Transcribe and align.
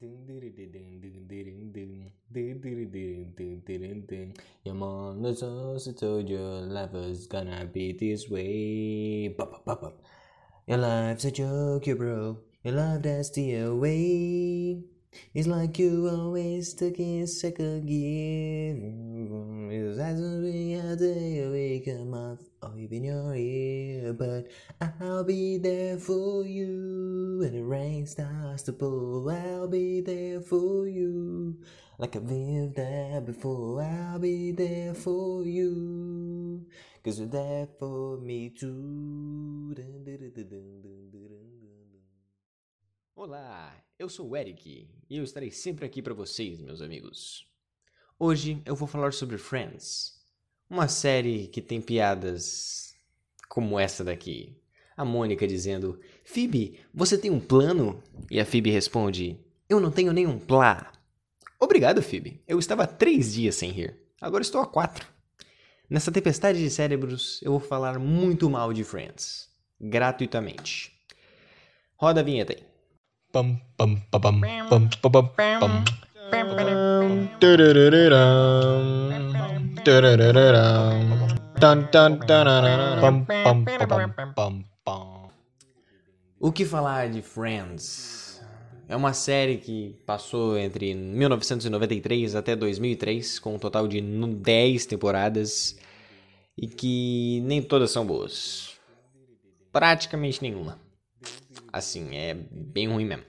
Your 0.00 0.12
mom 4.74 5.22
was 5.22 5.42
also 5.42 5.90
told 5.90 6.28
your 6.28 6.60
life 6.60 6.92
was 6.92 7.26
gonna 7.26 7.64
be 7.64 7.92
this 7.94 8.30
way. 8.30 9.34
Your 10.68 10.78
life's 10.78 11.24
a 11.24 11.32
joke, 11.32 11.88
you 11.88 11.96
broke. 11.96 12.46
Your 12.62 12.74
life 12.74 13.02
that's 13.02 13.30
the 13.30 13.56
away. 13.56 14.84
It's 15.34 15.46
like 15.48 15.78
you 15.78 16.08
always 16.08 16.70
stuck 16.70 16.98
in 16.98 17.26
second 17.26 17.86
gear. 17.86 18.76
It's 19.70 19.98
as 19.98 20.20
we 20.20 20.74
are 20.74 20.96
day 20.96 21.48
wake 21.48 21.88
up 21.88 22.06
month 22.06 22.42
or 22.62 22.72
in 22.76 23.04
your 23.04 23.34
ear. 23.34 24.12
But 24.12 24.48
I'll 25.00 25.24
be 25.24 25.58
there 25.58 25.98
for 25.98 26.44
you 26.44 27.38
when 27.40 27.52
the 27.52 27.62
rain 27.62 28.06
starts 28.06 28.62
to 28.64 28.72
pour. 28.72 29.30
I'll 29.32 29.68
be 29.68 30.00
there 30.00 30.40
for 30.40 30.86
you. 30.86 31.58
Like 31.98 32.14
I've 32.14 32.30
lived 32.30 32.76
there 32.76 33.20
before, 33.20 33.82
I'll 33.82 34.18
be 34.18 34.52
there 34.52 34.94
for 34.94 35.44
you. 35.44 36.66
Cause 37.04 37.18
you're 37.18 37.28
there 37.28 37.68
for 37.78 38.18
me 38.18 38.50
too. 38.50 39.74
Olá, 43.16 43.87
eu 43.98 44.08
sou 44.08 44.28
o 44.28 44.36
Eric 44.36 44.88
e 45.10 45.16
eu 45.16 45.24
estarei 45.24 45.50
sempre 45.50 45.84
aqui 45.84 46.00
para 46.00 46.14
vocês, 46.14 46.60
meus 46.60 46.80
amigos. 46.80 47.44
Hoje 48.16 48.62
eu 48.64 48.76
vou 48.76 48.86
falar 48.86 49.12
sobre 49.12 49.36
Friends, 49.36 50.14
uma 50.70 50.86
série 50.86 51.48
que 51.48 51.60
tem 51.60 51.80
piadas 51.80 52.94
como 53.48 53.78
essa 53.78 54.04
daqui. 54.04 54.56
A 54.96 55.04
Mônica 55.04 55.46
dizendo: 55.48 55.98
Phoebe, 56.24 56.78
você 56.94 57.18
tem 57.18 57.30
um 57.30 57.40
plano? 57.40 58.02
E 58.30 58.38
a 58.38 58.46
Phoebe 58.46 58.70
responde: 58.70 59.36
Eu 59.68 59.80
não 59.80 59.90
tenho 59.90 60.12
nenhum 60.12 60.38
plá. 60.38 60.92
Obrigado, 61.58 62.00
Phoebe. 62.00 62.40
Eu 62.46 62.58
estava 62.58 62.84
há 62.84 62.86
três 62.86 63.34
dias 63.34 63.56
sem 63.56 63.70
rir. 63.72 63.98
Agora 64.20 64.42
estou 64.42 64.60
a 64.60 64.66
quatro. 64.66 65.06
Nessa 65.90 66.12
tempestade 66.12 66.60
de 66.60 66.70
cérebros, 66.70 67.40
eu 67.42 67.50
vou 67.50 67.60
falar 67.60 67.98
muito 67.98 68.48
mal 68.48 68.72
de 68.72 68.84
Friends. 68.84 69.48
Gratuitamente. 69.80 70.92
Roda 71.96 72.20
a 72.20 72.24
vinheta 72.24 72.52
aí. 72.52 72.77
O 86.40 86.50
que 86.50 86.64
falar 86.64 87.10
de 87.10 87.20
Friends? 87.20 88.40
É 88.88 88.96
uma 88.96 89.12
série 89.12 89.58
que 89.58 90.00
passou 90.06 90.56
entre 90.56 90.94
1993 90.94 92.34
até 92.34 92.56
2003, 92.56 93.38
com 93.38 93.56
um 93.56 93.58
total 93.58 93.86
de 93.86 94.00
10 94.00 94.86
temporadas, 94.86 95.76
e 96.56 96.66
que 96.66 97.42
nem 97.44 97.60
todas 97.60 97.90
são 97.90 98.06
boas. 98.06 98.78
Praticamente 99.70 100.40
nenhuma. 100.40 100.87
Assim, 101.78 102.16
é 102.16 102.34
bem 102.34 102.88
ruim 102.88 103.04
mesmo. 103.04 103.24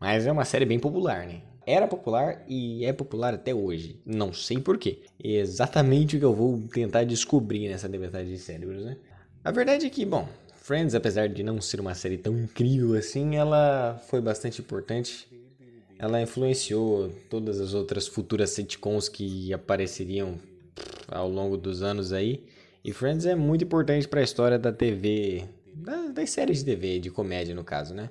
Mas 0.00 0.26
é 0.26 0.32
uma 0.32 0.44
série 0.44 0.64
bem 0.64 0.78
popular, 0.78 1.26
né? 1.26 1.42
Era 1.66 1.86
popular 1.86 2.44
e 2.46 2.84
é 2.84 2.92
popular 2.92 3.32
até 3.32 3.54
hoje. 3.54 4.00
Não 4.04 4.32
sei 4.32 4.58
porquê. 4.58 5.02
Exatamente 5.22 6.16
o 6.16 6.18
que 6.18 6.24
eu 6.24 6.34
vou 6.34 6.60
tentar 6.68 7.04
descobrir 7.04 7.68
nessa 7.68 7.88
tempestade 7.88 8.28
de 8.28 8.38
cérebros, 8.38 8.84
né? 8.84 8.96
A 9.42 9.50
verdade 9.50 9.86
é 9.86 9.90
que, 9.90 10.04
bom, 10.04 10.28
Friends, 10.56 10.94
apesar 10.94 11.28
de 11.28 11.42
não 11.42 11.60
ser 11.60 11.80
uma 11.80 11.94
série 11.94 12.16
tão 12.16 12.38
incrível 12.38 12.94
assim, 12.94 13.36
ela 13.36 14.02
foi 14.08 14.20
bastante 14.20 14.60
importante. 14.60 15.28
Ela 15.98 16.20
influenciou 16.20 17.10
todas 17.30 17.60
as 17.60 17.74
outras 17.74 18.06
futuras 18.06 18.50
sitcoms 18.50 19.08
que 19.08 19.52
apareceriam 19.52 20.38
ao 21.08 21.28
longo 21.28 21.56
dos 21.56 21.82
anos 21.82 22.12
aí. 22.12 22.44
E 22.84 22.92
Friends 22.92 23.24
é 23.24 23.34
muito 23.34 23.64
importante 23.64 24.08
para 24.08 24.20
a 24.20 24.24
história 24.24 24.58
da 24.58 24.72
TV, 24.72 25.44
da- 25.74 26.08
das 26.08 26.30
séries 26.30 26.58
de 26.58 26.64
TV, 26.66 26.98
de 27.00 27.10
comédia 27.10 27.54
no 27.54 27.64
caso, 27.64 27.94
né? 27.94 28.10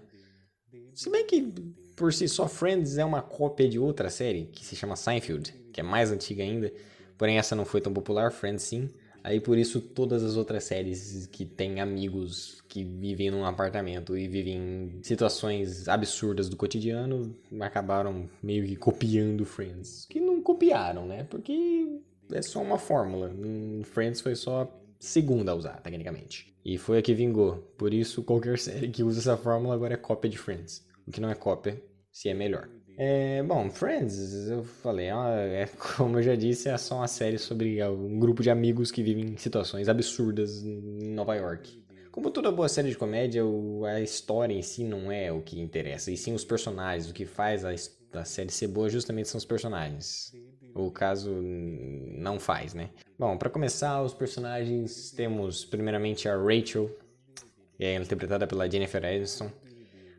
Se 0.93 1.09
bem 1.09 1.25
que 1.25 1.53
por 1.95 2.13
si 2.13 2.27
só 2.27 2.47
Friends 2.47 2.97
é 2.97 3.05
uma 3.05 3.21
cópia 3.21 3.67
de 3.67 3.79
outra 3.79 4.09
série 4.09 4.45
que 4.45 4.65
se 4.65 4.75
chama 4.75 4.95
Seinfeld, 4.95 5.53
que 5.71 5.79
é 5.79 5.83
mais 5.83 6.11
antiga 6.11 6.43
ainda, 6.43 6.71
porém 7.17 7.37
essa 7.37 7.55
não 7.55 7.65
foi 7.65 7.81
tão 7.81 7.93
popular, 7.93 8.31
Friends 8.31 8.63
sim. 8.63 8.89
Aí 9.23 9.39
por 9.39 9.57
isso 9.57 9.79
todas 9.79 10.21
as 10.21 10.35
outras 10.35 10.65
séries 10.65 11.27
que 11.27 11.45
têm 11.45 11.79
amigos 11.79 12.61
que 12.67 12.83
vivem 12.83 13.31
num 13.31 13.45
apartamento 13.45 14.17
e 14.17 14.27
vivem 14.27 14.57
em 14.57 15.03
situações 15.03 15.87
absurdas 15.87 16.49
do 16.49 16.57
cotidiano 16.57 17.33
acabaram 17.61 18.29
meio 18.41 18.65
que 18.67 18.75
copiando 18.75 19.45
Friends. 19.45 20.05
Que 20.09 20.19
não 20.19 20.41
copiaram, 20.41 21.05
né? 21.05 21.23
Porque 21.29 21.87
é 22.33 22.41
só 22.41 22.61
uma 22.61 22.77
fórmula. 22.77 23.29
Hum, 23.29 23.81
Friends 23.85 24.19
foi 24.19 24.35
só 24.35 24.69
segunda 25.05 25.51
a 25.51 25.55
usar, 25.55 25.81
tecnicamente. 25.81 26.53
E 26.63 26.77
foi 26.77 26.97
a 26.99 27.01
que 27.01 27.13
vingou. 27.13 27.57
Por 27.77 27.93
isso, 27.93 28.23
qualquer 28.23 28.57
série 28.59 28.89
que 28.89 29.03
usa 29.03 29.19
essa 29.19 29.37
fórmula 29.37 29.73
agora 29.75 29.93
é 29.95 29.97
cópia 29.97 30.29
de 30.29 30.37
Friends. 30.37 30.85
O 31.05 31.11
que 31.11 31.19
não 31.19 31.29
é 31.29 31.35
cópia, 31.35 31.81
se 32.11 32.29
é 32.29 32.33
melhor. 32.33 32.69
É, 32.95 33.41
bom, 33.43 33.69
Friends, 33.69 34.47
eu 34.49 34.63
falei, 34.63 35.07
é 35.07 35.67
como 35.97 36.19
eu 36.19 36.23
já 36.23 36.35
disse, 36.35 36.69
é 36.69 36.77
só 36.77 36.97
uma 36.97 37.07
série 37.07 37.37
sobre 37.39 37.83
um 37.83 38.19
grupo 38.19 38.43
de 38.43 38.49
amigos 38.49 38.91
que 38.91 39.01
vivem 39.03 39.25
em 39.33 39.37
situações 39.37 39.89
absurdas 39.89 40.63
em 40.63 41.09
Nova 41.13 41.35
York. 41.35 41.81
Como 42.11 42.29
toda 42.29 42.51
boa 42.51 42.69
série 42.69 42.89
de 42.89 42.95
comédia, 42.95 43.43
o- 43.43 43.83
a 43.85 43.99
história 43.99 44.53
em 44.53 44.61
si 44.61 44.83
não 44.83 45.11
é 45.11 45.31
o 45.31 45.41
que 45.41 45.59
interessa, 45.59 46.11
e 46.11 46.17
sim 46.17 46.33
os 46.33 46.45
personagens. 46.45 47.09
O 47.09 47.13
que 47.13 47.25
faz 47.25 47.65
a, 47.65 47.71
a 48.13 48.23
série 48.23 48.51
ser 48.51 48.67
boa 48.67 48.87
justamente 48.87 49.27
são 49.27 49.39
os 49.39 49.45
personagens. 49.45 50.31
O 50.75 50.89
caso 50.89 51.31
não 51.41 52.39
faz, 52.39 52.73
né? 52.73 52.89
Bom, 53.17 53.37
pra 53.37 53.49
começar, 53.49 54.01
os 54.01 54.13
personagens 54.13 55.11
temos 55.11 55.63
primeiramente 55.63 56.27
a 56.27 56.35
Rachel, 56.35 56.89
que 57.77 57.85
é 57.85 57.95
interpretada 57.95 58.47
pela 58.47 58.69
Jennifer 58.69 59.03
Aniston. 59.05 59.51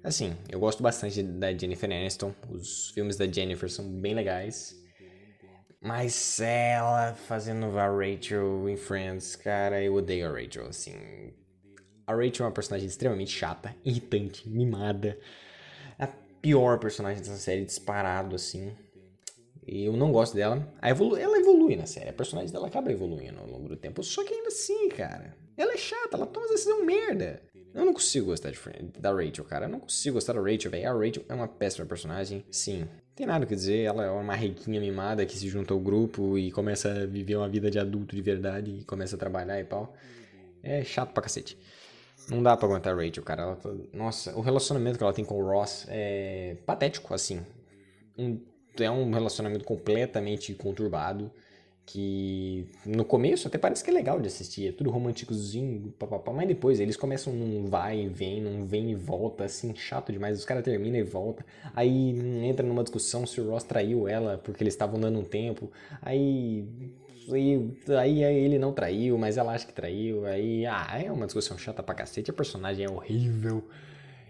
Assim, 0.02 0.36
eu 0.50 0.60
gosto 0.60 0.82
bastante 0.82 1.22
da 1.22 1.52
Jennifer 1.52 1.90
Aniston. 1.90 2.32
Os 2.50 2.90
filmes 2.90 3.16
da 3.16 3.26
Jennifer 3.26 3.70
são 3.70 3.88
bem 3.88 4.14
legais. 4.14 4.80
Mas 5.80 6.40
ela 6.40 7.14
fazendo 7.14 7.66
a 7.78 7.88
Rachel 7.88 8.68
em 8.68 8.76
Friends, 8.76 9.36
cara, 9.36 9.82
eu 9.82 9.94
odeio 9.94 10.28
a 10.28 10.32
Rachel, 10.32 10.66
assim. 10.66 10.94
A 12.06 12.14
Rachel 12.14 12.44
é 12.44 12.48
uma 12.48 12.52
personagem 12.52 12.86
extremamente 12.86 13.30
chata, 13.30 13.74
irritante, 13.84 14.48
mimada. 14.48 15.18
A 15.98 16.06
pior 16.06 16.78
personagem 16.78 17.18
dessa 17.18 17.36
série, 17.36 17.64
disparado, 17.64 18.36
assim. 18.36 18.74
E 19.66 19.84
eu 19.84 19.94
não 19.96 20.12
gosto 20.12 20.34
dela. 20.34 20.66
Evolu 20.82 21.16
ela 21.16 21.38
evolui 21.38 21.76
na 21.76 21.86
série. 21.86 22.10
A 22.10 22.12
personagem 22.12 22.52
dela 22.52 22.66
acaba 22.66 22.92
evoluindo 22.92 23.38
ao 23.40 23.46
longo 23.46 23.68
do 23.68 23.76
tempo. 23.76 24.02
Só 24.02 24.22
que 24.24 24.34
ainda 24.34 24.48
assim, 24.48 24.88
cara. 24.90 25.34
Ela 25.56 25.72
é 25.72 25.76
chata, 25.76 26.16
ela 26.16 26.26
toma 26.26 26.48
decisão 26.48 26.84
merda. 26.84 27.40
Eu 27.72 27.84
não 27.84 27.92
consigo 27.92 28.26
gostar 28.26 28.50
de 28.50 28.58
da 29.00 29.10
Rachel, 29.12 29.44
cara. 29.44 29.64
Eu 29.66 29.70
não 29.70 29.80
consigo 29.80 30.14
gostar 30.14 30.34
da 30.34 30.40
Rachel, 30.40 30.70
velho. 30.70 30.88
A 30.88 30.92
Rachel 30.92 31.24
é 31.28 31.34
uma 31.34 31.48
péssima 31.48 31.86
personagem. 31.86 32.44
Sim. 32.50 32.86
Tem 33.16 33.26
nada 33.26 33.44
o 33.44 33.48
que 33.48 33.54
dizer. 33.54 33.82
Ela 33.84 34.04
é 34.04 34.10
uma 34.10 34.34
riquinha 34.34 34.80
mimada 34.80 35.24
que 35.24 35.36
se 35.36 35.48
junta 35.48 35.72
ao 35.72 35.80
grupo 35.80 36.36
e 36.38 36.52
começa 36.52 36.90
a 36.90 37.06
viver 37.06 37.36
uma 37.36 37.48
vida 37.48 37.70
de 37.70 37.78
adulto 37.78 38.14
de 38.14 38.22
verdade 38.22 38.78
e 38.80 38.84
começa 38.84 39.16
a 39.16 39.18
trabalhar 39.18 39.58
e 39.60 39.64
tal. 39.64 39.94
É 40.62 40.84
chato 40.84 41.12
pra 41.12 41.22
cacete. 41.22 41.58
Não 42.28 42.42
dá 42.42 42.56
pra 42.56 42.66
aguentar 42.68 42.92
a 42.92 42.96
Rachel, 42.96 43.22
cara. 43.22 43.56
Tá- 43.56 43.70
Nossa, 43.92 44.36
o 44.36 44.40
relacionamento 44.40 44.96
que 44.98 45.04
ela 45.04 45.12
tem 45.12 45.24
com 45.24 45.40
o 45.40 45.44
Ross 45.46 45.86
é 45.88 46.56
patético, 46.66 47.12
assim. 47.14 47.40
Um- 48.16 48.40
É 48.80 48.90
um 48.90 49.10
relacionamento 49.10 49.64
completamente 49.64 50.54
conturbado. 50.54 51.30
Que 51.86 52.66
no 52.86 53.04
começo 53.04 53.46
até 53.46 53.58
parece 53.58 53.84
que 53.84 53.90
é 53.90 53.92
legal 53.92 54.18
de 54.18 54.26
assistir. 54.26 54.68
É 54.68 54.72
tudo 54.72 54.88
românticozinho, 54.90 55.92
papapá. 55.98 56.32
Mas 56.32 56.48
depois 56.48 56.80
eles 56.80 56.96
começam 56.96 57.32
num 57.32 57.66
vai 57.66 58.00
e 58.04 58.08
vem, 58.08 58.40
num 58.40 58.64
vem 58.66 58.90
e 58.92 58.94
volta, 58.94 59.44
assim, 59.44 59.74
chato 59.76 60.10
demais. 60.10 60.38
Os 60.38 60.46
caras 60.46 60.64
terminam 60.64 60.98
e 60.98 61.02
voltam. 61.02 61.44
Aí 61.74 62.10
entra 62.42 62.66
numa 62.66 62.82
discussão 62.82 63.26
se 63.26 63.38
o 63.40 63.50
Ross 63.50 63.64
traiu 63.64 64.08
ela 64.08 64.38
porque 64.38 64.62
eles 64.62 64.72
estavam 64.72 64.98
dando 64.98 65.18
um 65.18 65.24
tempo. 65.24 65.70
Aí 66.00 66.66
aí 67.30 68.24
aí 68.24 68.44
ele 68.44 68.58
não 68.58 68.72
traiu, 68.72 69.16
mas 69.18 69.36
ela 69.36 69.52
acha 69.52 69.66
que 69.66 69.72
traiu. 69.72 70.24
Aí, 70.26 70.66
ah, 70.66 71.00
é 71.02 71.10
uma 71.10 71.26
discussão 71.26 71.56
chata 71.58 71.82
pra 71.82 71.94
cacete. 71.94 72.30
A 72.30 72.34
personagem 72.34 72.84
é 72.86 72.90
horrível. 72.90 73.62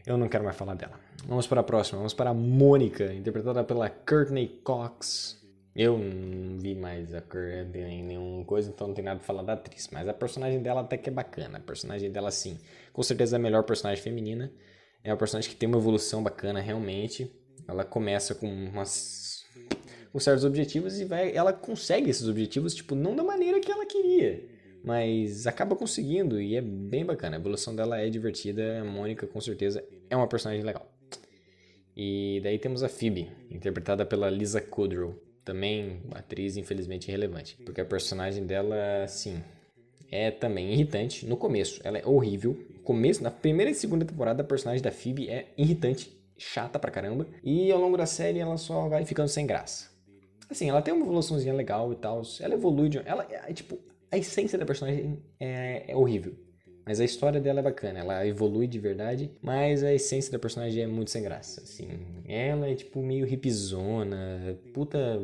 Eu 0.07 0.19
não 0.19 0.29
quero 0.29 0.45
mais 0.45 0.57
falar 0.57 0.75
dela. 0.75 1.01
Vamos 1.27 1.47
para 1.47 1.61
a 1.61 1.65
próxima. 1.65 1.99
Vamos 1.99 2.13
para 2.13 2.31
a 2.31 2.35
Mônica, 2.35 3.13
interpretada 3.13 3.65
pela 3.65 3.89
Courtney 3.89 4.61
Cox. 4.63 5.43
Eu 5.75 5.99
não 5.99 6.59
vi 6.59 6.75
mais 6.75 7.15
a 7.15 7.21
Courtney 7.21 8.03
nenhuma 8.03 8.45
coisa, 8.45 8.69
então 8.69 8.89
não 8.89 8.95
tem 8.95 9.05
nada 9.05 9.19
pra 9.19 9.27
falar 9.27 9.43
da 9.43 9.55
atriz. 9.55 9.89
Mas 9.91 10.07
a 10.07 10.13
personagem 10.13 10.63
dela 10.63 10.83
até 10.83 10.99
que 10.99 11.09
é 11.09 11.13
bacana. 11.13 11.59
A 11.59 11.61
personagem 11.61 12.11
dela, 12.11 12.31
sim, 12.31 12.59
com 12.93 13.03
certeza 13.03 13.37
é 13.37 13.39
a 13.39 13.43
melhor 13.43 13.63
personagem 13.63 14.03
feminina. 14.03 14.53
É 15.03 15.11
uma 15.11 15.17
personagem 15.17 15.51
que 15.51 15.57
tem 15.57 15.69
uma 15.69 15.79
evolução 15.79 16.23
bacana, 16.23 16.61
realmente. 16.61 17.31
Ela 17.67 17.85
começa 17.85 18.35
com 18.35 18.47
umas 18.47 19.45
com 20.13 20.21
certos 20.21 20.45
objetivos 20.45 21.01
e 21.01 21.05
vai, 21.05 21.35
ela 21.35 21.53
consegue 21.53 22.09
esses 22.09 22.29
objetivos, 22.29 22.73
tipo, 22.73 22.95
não 22.95 23.17
da 23.17 23.25
maneira 23.25 23.59
que 23.59 23.73
ela 23.73 23.85
queria, 23.85 24.45
mas 24.85 25.47
acaba 25.47 25.75
conseguindo 25.75 26.39
e 26.41 26.55
é 26.55 26.61
bem 26.61 27.05
bacana. 27.05 27.37
A 27.37 27.41
evolução 27.41 27.75
dela 27.75 27.99
é 27.99 28.11
divertida, 28.11 28.83
a 28.83 28.85
Mônica 28.85 29.27
com 29.27 29.41
certeza 29.41 29.83
é 30.11 30.15
uma 30.15 30.29
personagem 30.29 30.63
legal. 30.63 30.87
E 31.97 32.41
daí 32.43 32.59
temos 32.59 32.83
a 32.83 32.89
Phoebe, 32.89 33.31
interpretada 33.51 34.05
pela 34.05 34.29
Lisa 34.29 34.61
Kudrow. 34.61 35.15
Também 35.43 36.01
atriz 36.13 36.57
infelizmente 36.57 37.09
irrelevante. 37.09 37.57
Porque 37.65 37.81
a 37.81 37.85
personagem 37.85 38.45
dela, 38.45 39.05
assim, 39.05 39.43
é 40.11 40.31
também 40.31 40.73
irritante. 40.73 41.27
No 41.27 41.37
começo, 41.37 41.81
ela 41.83 41.99
é 41.99 42.07
horrível. 42.07 42.59
Começo, 42.83 43.23
na 43.23 43.31
primeira 43.31 43.71
e 43.71 43.75
segunda 43.75 44.05
temporada, 44.05 44.43
a 44.43 44.47
personagem 44.47 44.83
da 44.83 44.91
Phoebe 44.91 45.31
é 45.31 45.47
irritante, 45.57 46.13
chata 46.37 46.79
pra 46.79 46.91
caramba. 46.91 47.27
E 47.43 47.71
ao 47.71 47.81
longo 47.81 47.97
da 47.97 48.07
série, 48.07 48.39
ela 48.39 48.59
só 48.59 48.89
vai 48.89 49.07
ficando 49.07 49.29
sem 49.29 49.47
graça. 49.47 49.89
Assim, 50.51 50.69
ela 50.69 50.83
tem 50.83 50.93
uma 50.93 51.05
evoluçãozinha 51.05 51.55
legal 51.55 51.91
e 51.93 51.97
tal. 51.97 52.23
Ela 52.41 52.55
evolui 52.55 52.89
de... 52.89 52.99
Ela, 53.05 53.27
é, 53.31 53.53
tipo, 53.53 53.79
a 54.15 54.19
essência 54.19 54.57
da 54.57 54.65
personagem 54.65 55.19
é, 55.41 55.85
é 55.89 55.97
horrível. 55.97 56.35
Mas 56.87 57.01
a 57.01 57.05
história 57.05 57.41
dela 57.41 57.61
é 57.61 57.63
bacana, 57.63 58.01
ela 58.01 58.27
evolui 58.27 58.67
de 58.67 58.79
verdade, 58.79 59.31
mas 59.41 59.83
a 59.83 59.93
essência 59.95 60.31
da 60.31 60.39
personagem 60.39 60.83
é 60.83 60.87
muito 60.87 61.11
sem 61.11 61.23
graça, 61.23 61.63
assim. 61.63 61.89
Ela 62.27 62.69
é 62.69 62.75
tipo 62.75 63.03
meio 63.03 63.27
hipzona, 63.27 64.59
puta, 64.75 65.19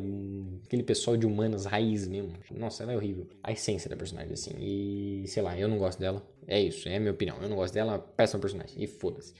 aquele 0.65 0.81
pessoal 0.81 1.15
de 1.15 1.27
humanas 1.27 1.65
raiz 1.65 2.07
mesmo. 2.07 2.33
Nossa, 2.49 2.81
ela 2.81 2.93
é 2.93 2.95
horrível. 2.95 3.27
A 3.43 3.51
essência 3.51 3.87
da 3.87 3.95
personagem, 3.95 4.33
assim. 4.33 4.55
E 4.59 5.23
sei 5.27 5.43
lá, 5.43 5.57
eu 5.57 5.67
não 5.67 5.77
gosto 5.77 5.99
dela. 5.99 6.25
É 6.47 6.59
isso, 6.59 6.89
é 6.89 6.95
a 6.95 6.99
minha 6.99 7.11
opinião. 7.11 7.37
Eu 7.39 7.47
não 7.47 7.55
gosto 7.55 7.75
dela, 7.75 7.99
péssima 7.99 8.41
personagem. 8.41 8.81
E 8.81 8.87
foda-se. 8.87 9.33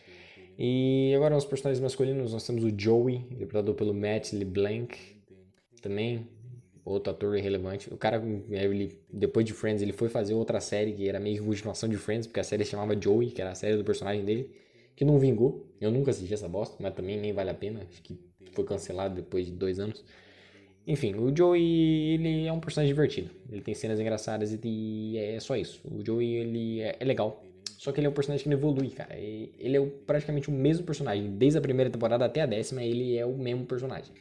E 0.59 1.11
agora 1.15 1.35
os 1.35 1.45
personagens 1.45 1.81
masculinos, 1.81 2.33
nós 2.33 2.45
temos 2.45 2.63
o 2.63 2.71
Joey, 2.77 3.15
interpretado 3.31 3.73
pelo 3.73 3.95
Matt 3.95 4.33
LeBlanc, 4.33 4.95
também 5.81 6.27
outro 6.83 7.11
ator 7.11 7.37
irrelevante. 7.37 7.93
O 7.93 7.97
cara, 7.97 8.21
ele, 8.49 8.99
depois 9.11 9.45
de 9.45 9.53
Friends, 9.53 9.81
ele 9.81 9.93
foi 9.93 10.09
fazer 10.09 10.33
outra 10.33 10.59
série 10.59 10.93
que 10.93 11.07
era 11.07 11.19
meio 11.19 11.37
que 11.37 11.47
continuação 11.47 11.87
de 11.87 11.97
Friends, 11.97 12.27
porque 12.27 12.39
a 12.39 12.43
série 12.43 12.63
se 12.65 12.71
chamava 12.71 12.99
Joey, 12.99 13.31
que 13.31 13.41
era 13.41 13.51
a 13.51 13.55
série 13.55 13.77
do 13.77 13.83
personagem 13.83 14.23
dele, 14.23 14.51
que 14.95 15.05
não 15.05 15.19
vingou. 15.19 15.67
Eu 15.79 15.91
nunca 15.91 16.11
assisti 16.11 16.33
essa 16.33 16.47
bosta, 16.47 16.75
mas 16.79 16.93
também 16.93 17.19
nem 17.19 17.33
vale 17.33 17.49
a 17.49 17.53
pena. 17.53 17.85
Acho 17.89 18.01
que 18.01 18.19
foi 18.51 18.63
cancelado 18.63 19.15
depois 19.15 19.45
de 19.45 19.51
dois 19.51 19.79
anos. 19.79 20.03
Enfim, 20.85 21.13
o 21.15 21.35
Joey, 21.35 22.15
ele 22.15 22.45
é 22.47 22.51
um 22.51 22.59
personagem 22.59 22.93
divertido. 22.93 23.29
Ele 23.51 23.61
tem 23.61 23.73
cenas 23.73 23.99
engraçadas 23.99 24.57
e 24.63 25.17
é 25.17 25.39
só 25.39 25.55
isso. 25.55 25.79
O 25.85 26.03
Joey, 26.03 26.35
ele 26.35 26.81
é, 26.81 26.97
é 26.99 27.05
legal. 27.05 27.43
Só 27.81 27.91
que 27.91 27.99
ele 27.99 28.05
é 28.05 28.09
um 28.11 28.13
personagem 28.13 28.43
que 28.43 28.49
não 28.49 28.55
evolui, 28.55 28.91
cara. 28.91 29.17
Ele 29.17 29.75
é 29.75 29.83
praticamente 30.05 30.49
o 30.49 30.51
mesmo 30.51 30.85
personagem. 30.85 31.31
Desde 31.31 31.57
a 31.57 31.61
primeira 31.61 31.89
temporada 31.89 32.23
até 32.23 32.41
a 32.41 32.45
décima, 32.45 32.83
ele 32.83 33.17
é 33.17 33.25
o 33.25 33.35
mesmo 33.35 33.65
personagem. 33.65 34.13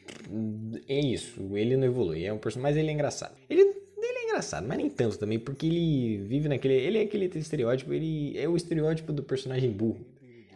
É 0.89 0.99
isso, 0.99 1.39
ele 1.55 1.77
não 1.77 1.85
evolui. 1.85 2.25
É 2.25 2.33
um 2.33 2.39
personagem, 2.39 2.73
mas 2.73 2.75
ele 2.75 2.89
é 2.89 2.93
engraçado. 2.93 3.35
Ele, 3.47 3.61
ele 3.61 4.17
é 4.17 4.23
engraçado, 4.23 4.67
mas 4.67 4.79
nem 4.79 4.89
tanto 4.89 5.19
também, 5.19 5.37
porque 5.37 5.67
ele 5.67 6.17
vive 6.23 6.49
naquele. 6.49 6.73
Ele 6.73 6.97
é 6.97 7.01
aquele 7.03 7.25
estereótipo, 7.25 7.93
ele 7.93 8.35
é 8.35 8.49
o 8.49 8.57
estereótipo 8.57 9.13
do 9.13 9.21
personagem 9.21 9.69
burro. 9.69 10.03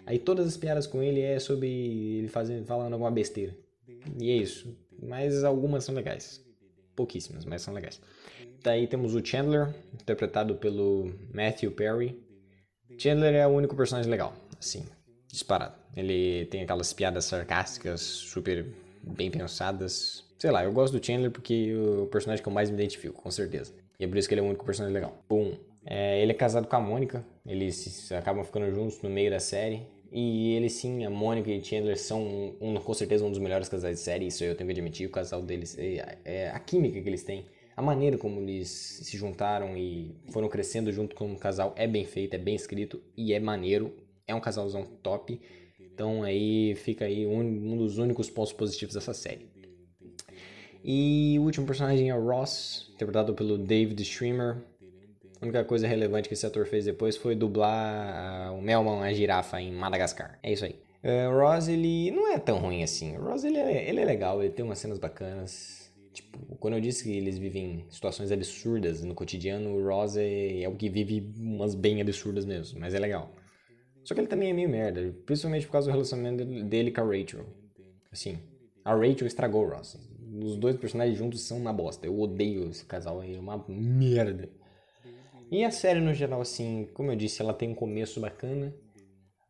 Aí 0.03 0.17
todas 0.17 0.47
as 0.47 0.57
piadas 0.57 0.87
com 0.87 1.03
ele 1.03 1.21
é 1.21 1.37
sobre 1.37 1.67
ele 2.17 2.27
fazendo, 2.27 2.65
falando 2.65 2.93
alguma 2.93 3.11
besteira. 3.11 3.55
E 4.19 4.31
é 4.31 4.35
isso. 4.35 4.75
Mas 4.99 5.43
algumas 5.43 5.83
são 5.83 5.93
legais. 5.93 6.43
Pouquíssimas, 6.95 7.45
mas 7.45 7.61
são 7.61 7.71
legais. 7.71 8.01
Daí 8.63 8.87
temos 8.87 9.13
o 9.13 9.23
Chandler, 9.23 9.75
interpretado 9.93 10.55
pelo 10.55 11.13
Matthew 11.31 11.69
Perry. 11.69 12.25
Chandler 12.97 13.35
é 13.35 13.47
o 13.47 13.51
único 13.51 13.75
personagem 13.75 14.09
legal, 14.09 14.33
assim, 14.59 14.85
disparado. 15.27 15.75
Ele 15.95 16.45
tem 16.45 16.63
aquelas 16.63 16.93
piadas 16.93 17.25
sarcásticas, 17.25 18.01
super 18.01 18.65
bem 19.01 19.29
pensadas. 19.29 20.23
Sei 20.37 20.51
lá, 20.51 20.63
eu 20.63 20.71
gosto 20.71 20.97
do 20.97 21.05
Chandler 21.05 21.31
porque 21.31 21.71
é 21.71 22.01
o 22.01 22.07
personagem 22.07 22.43
que 22.43 22.49
eu 22.49 22.53
mais 22.53 22.69
me 22.69 22.75
identifico, 22.75 23.21
com 23.21 23.31
certeza. 23.31 23.73
E 23.99 24.03
é 24.03 24.07
por 24.07 24.17
isso 24.17 24.27
que 24.27 24.33
ele 24.33 24.41
é 24.41 24.43
o 24.43 24.47
único 24.47 24.65
personagem 24.65 24.93
legal. 24.93 25.17
Pum. 25.27 25.57
É, 25.85 26.21
ele 26.21 26.31
é 26.31 26.35
casado 26.35 26.67
com 26.67 26.75
a 26.75 26.79
Mônica, 26.79 27.23
eles 27.45 28.11
acabam 28.11 28.43
ficando 28.43 28.73
juntos 28.73 29.01
no 29.01 29.09
meio 29.09 29.29
da 29.29 29.39
série. 29.39 29.83
E 30.11 30.53
ele 30.53 30.69
sim, 30.69 31.03
a 31.05 31.09
Mônica 31.09 31.51
e 31.51 31.63
Chandler 31.63 31.99
são 31.99 32.23
um, 32.23 32.55
um, 32.61 32.75
com 32.75 32.93
certeza 32.93 33.25
um 33.25 33.29
dos 33.29 33.39
melhores 33.39 33.67
casais 33.67 33.97
de 33.97 34.03
série, 34.03 34.27
isso 34.27 34.43
eu 34.43 34.55
tenho 34.55 34.67
que 34.67 34.71
admitir. 34.71 35.07
O 35.07 35.11
casal 35.11 35.41
deles, 35.41 35.77
é, 35.77 36.17
é 36.23 36.49
a 36.49 36.59
química 36.59 37.01
que 37.01 37.09
eles 37.09 37.23
têm 37.23 37.45
a 37.75 37.81
maneira 37.81 38.17
como 38.17 38.39
eles 38.39 38.69
se 38.69 39.17
juntaram 39.17 39.77
e 39.77 40.15
foram 40.31 40.47
crescendo 40.47 40.91
junto 40.91 41.15
como 41.15 41.37
casal 41.37 41.73
é 41.75 41.85
bem 41.85 42.05
feito, 42.05 42.33
é 42.33 42.37
bem 42.37 42.55
escrito 42.55 43.01
e 43.17 43.33
é 43.33 43.39
maneiro. 43.39 43.93
É 44.27 44.33
um 44.33 44.39
casalzão 44.39 44.85
top. 45.03 45.39
Então 45.79 46.23
aí 46.23 46.73
fica 46.75 47.05
aí 47.05 47.25
um, 47.27 47.39
um 47.39 47.77
dos 47.77 47.97
únicos 47.97 48.29
pontos 48.29 48.53
positivos 48.53 48.95
dessa 48.95 49.13
série. 49.13 49.47
E 50.83 51.35
o 51.39 51.43
último 51.43 51.65
personagem 51.65 52.09
é 52.09 52.15
o 52.15 52.23
Ross, 52.23 52.91
interpretado 52.93 53.33
pelo 53.33 53.57
David 53.57 54.01
Streamer. 54.03 54.57
A 55.41 55.43
única 55.43 55.63
coisa 55.65 55.87
relevante 55.87 56.27
que 56.29 56.33
esse 56.33 56.45
ator 56.45 56.65
fez 56.65 56.85
depois 56.85 57.17
foi 57.17 57.35
dublar 57.35 58.53
o 58.53 58.61
Melman, 58.61 59.01
a 59.01 59.11
girafa, 59.11 59.59
em 59.59 59.71
Madagascar. 59.71 60.39
É 60.41 60.53
isso 60.53 60.63
aí. 60.63 60.79
Uh, 61.03 61.29
o 61.29 61.39
Ross, 61.39 61.67
ele 61.67 62.11
não 62.11 62.31
é 62.31 62.39
tão 62.39 62.57
ruim 62.57 62.83
assim. 62.83 63.17
O 63.17 63.21
Ross, 63.21 63.43
ele 63.43 63.57
é, 63.57 63.89
ele 63.89 63.99
é 63.99 64.05
legal, 64.05 64.41
ele 64.41 64.53
tem 64.53 64.63
umas 64.63 64.79
cenas 64.79 64.97
bacanas. 64.97 65.84
Tipo, 66.15 66.55
quando 66.55 66.75
eu 66.75 66.79
disse 66.79 67.03
que 67.03 67.11
eles 67.11 67.37
vivem 67.37 67.85
situações 67.89 68.31
absurdas 68.31 69.03
no 69.03 69.13
cotidiano, 69.13 69.75
o 69.75 69.85
Ross 69.85 70.15
é, 70.15 70.61
é 70.61 70.69
o 70.69 70.75
que 70.77 70.89
vive 70.89 71.29
umas 71.37 71.75
bem 71.75 71.99
absurdas 71.99 72.45
mesmo, 72.45 72.79
mas 72.79 72.93
é 72.93 72.99
legal. 72.99 73.35
Só 74.01 74.13
que 74.13 74.21
ele 74.21 74.27
também 74.27 74.49
é 74.49 74.53
meio 74.53 74.69
merda, 74.69 75.13
principalmente 75.25 75.65
por 75.65 75.73
causa 75.73 75.89
do 75.89 75.91
relacionamento 75.91 76.45
dele 76.63 76.89
com 76.89 77.01
a 77.01 77.03
Rachel. 77.03 77.45
Assim, 78.09 78.39
a 78.85 78.95
Rachel 78.95 79.27
estragou 79.27 79.65
o 79.65 79.69
Ross. 79.69 79.99
Os 80.41 80.55
dois 80.55 80.77
personagens 80.77 81.17
juntos 81.17 81.41
são 81.41 81.57
uma 81.57 81.73
bosta. 81.73 82.07
Eu 82.07 82.17
odeio 82.17 82.69
esse 82.69 82.85
casal 82.85 83.19
aí, 83.19 83.35
é 83.35 83.39
uma 83.39 83.61
merda. 83.67 84.49
E 85.51 85.65
a 85.65 85.71
série 85.71 85.99
no 85.99 86.13
geral, 86.13 86.39
assim, 86.39 86.87
como 86.93 87.11
eu 87.11 87.15
disse, 87.17 87.41
ela 87.41 87.53
tem 87.53 87.71
um 87.71 87.75
começo 87.75 88.21
bacana. 88.21 88.73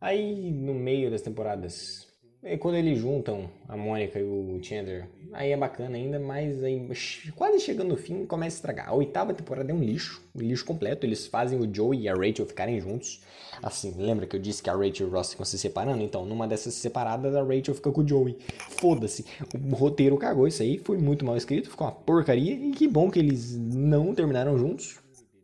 Aí 0.02 0.52
no 0.52 0.74
meio 0.74 1.12
das 1.12 1.22
temporadas 1.22 2.08
e 2.46 2.58
quando 2.58 2.76
eles 2.76 3.00
juntam 3.00 3.50
a 3.68 3.76
Mônica 3.76 4.20
e 4.20 4.24
o 4.24 4.60
Chandler, 4.62 5.08
aí 5.34 5.52
é 5.52 5.58
bacana 5.58 5.98
ainda, 5.98 6.20
mas 6.20 6.64
aí 6.64 6.88
quase 7.36 7.60
chegando 7.60 7.90
no 7.90 7.98
fim 7.98 8.26
começa 8.26 8.56
a 8.56 8.58
estragar. 8.58 8.90
A 8.90 8.94
oitava 8.94 9.34
temporada 9.34 9.72
é 9.72 9.74
um 9.74 9.84
lixo, 9.84 10.24
um 10.36 10.42
lixo 10.42 10.64
completo. 10.64 11.06
Eles 11.06 11.26
fazem 11.26 11.60
o 11.60 11.74
Joe 11.74 11.98
e 11.98 12.08
a 12.08 12.14
Rachel 12.14 12.46
ficarem 12.46 12.80
juntos. 12.80 13.22
Assim, 13.64 13.96
lembra 13.98 14.28
que 14.28 14.36
eu 14.36 14.40
disse 14.40 14.62
que 14.62 14.70
a 14.70 14.74
Rachel 14.74 15.08
e 15.08 15.10
o 15.10 15.14
Ross 15.14 15.32
ficam 15.32 15.46
se 15.46 15.58
separando? 15.58 16.04
Então, 16.04 16.26
numa 16.26 16.48
dessas 16.48 16.76
separadas, 16.76 17.36
a 17.36 17.42
Rachel 17.42 17.74
fica 17.74 17.92
com 17.92 18.02
o 18.02 18.08
Joey. 18.08 18.38
Foda-se. 18.70 19.26
O 19.54 19.76
roteiro 19.76 20.18
cagou 20.18 20.48
isso 20.48 20.62
aí, 20.62 20.78
foi 20.78 20.98
muito 20.98 21.26
mal 21.26 21.36
escrito, 21.36 21.70
ficou 21.70 21.88
uma 21.88 21.94
porcaria. 21.94 22.54
E 22.54 22.72
que 22.72 22.88
bom 22.88 23.10
que 23.10 23.18
eles 23.18 23.58
não 23.58 24.14
terminaram 24.14 24.58
juntos. 24.58 25.00